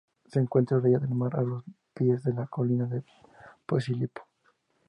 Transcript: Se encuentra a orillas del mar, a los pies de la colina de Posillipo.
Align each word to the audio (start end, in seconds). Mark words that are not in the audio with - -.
Se 0.29 0.39
encuentra 0.39 0.77
a 0.77 0.79
orillas 0.79 1.03
del 1.03 1.11
mar, 1.11 1.35
a 1.37 1.43
los 1.43 1.63
pies 1.93 2.23
de 2.23 2.33
la 2.33 2.47
colina 2.47 2.87
de 2.87 3.03
Posillipo. 3.67 4.23